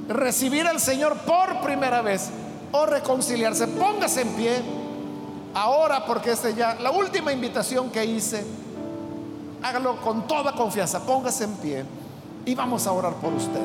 [0.09, 2.29] recibir al Señor por primera vez
[2.73, 4.63] o reconciliarse, póngase en pie
[5.55, 8.45] ahora porque esta ya la última invitación que hice
[9.63, 11.85] hágalo con toda confianza, póngase en pie
[12.45, 13.61] y vamos a orar por usted.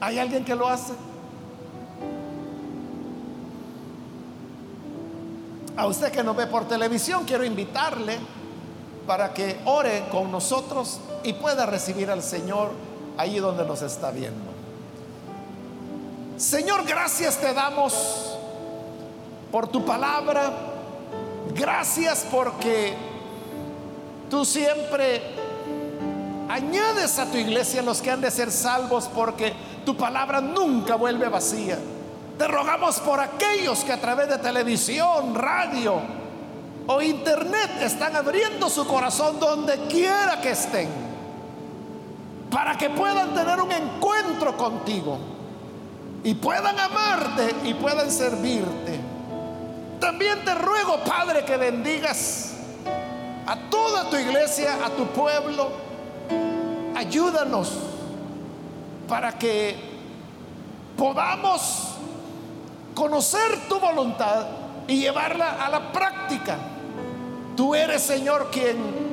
[0.00, 0.92] ¿Hay alguien que lo hace?
[5.76, 8.18] A usted que nos ve por televisión, quiero invitarle
[9.06, 12.70] para que ore con nosotros y pueda recibir al Señor
[13.18, 14.50] ahí donde nos está viendo.
[16.38, 18.38] Señor, gracias te damos
[19.52, 20.52] por tu palabra.
[21.54, 22.94] Gracias porque
[24.30, 25.20] tú siempre
[26.48, 29.52] añades a tu iglesia los que han de ser salvos porque
[29.84, 31.78] tu palabra nunca vuelve vacía.
[32.38, 36.00] Te rogamos por aquellos que a través de televisión, radio
[36.86, 40.88] o internet están abriendo su corazón donde quiera que estén,
[42.50, 45.18] para que puedan tener un encuentro contigo
[46.24, 49.00] y puedan amarte y puedan servirte.
[50.00, 52.54] También te ruego, Padre, que bendigas
[53.46, 55.70] a toda tu iglesia, a tu pueblo.
[56.94, 57.72] Ayúdanos
[59.08, 59.76] para que
[60.96, 61.94] podamos
[62.94, 64.46] conocer tu voluntad
[64.86, 66.56] y llevarla a la práctica.
[67.56, 69.07] Tú eres, Señor, quien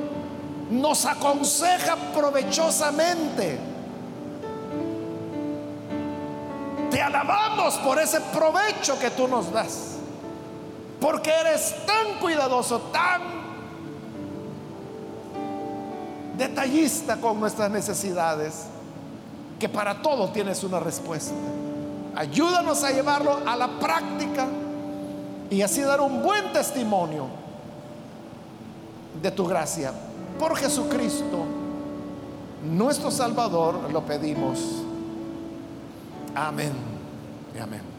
[0.70, 3.58] nos aconseja provechosamente.
[6.90, 9.96] Te alabamos por ese provecho que tú nos das.
[11.00, 13.22] Porque eres tan cuidadoso, tan
[16.36, 18.66] detallista con nuestras necesidades,
[19.58, 21.34] que para todo tienes una respuesta.
[22.14, 24.46] Ayúdanos a llevarlo a la práctica
[25.50, 27.26] y así dar un buen testimonio
[29.20, 29.92] de tu gracia.
[30.38, 31.44] Por Jesucristo,
[32.62, 34.82] nuestro Salvador, lo pedimos.
[36.34, 36.72] Amén
[37.54, 37.95] y amén.